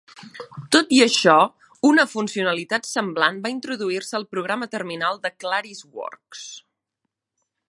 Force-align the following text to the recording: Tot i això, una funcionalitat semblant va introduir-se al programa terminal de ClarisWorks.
Tot 0.75 0.93
i 0.99 1.01
això, 1.05 1.35
una 1.89 2.07
funcionalitat 2.15 2.89
semblant 2.93 3.39
va 3.45 3.53
introduir-se 3.57 4.19
al 4.21 4.29
programa 4.35 4.73
terminal 4.75 5.25
de 5.27 5.37
ClarisWorks. 5.45 6.47